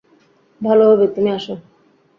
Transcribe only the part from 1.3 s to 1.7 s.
আসো।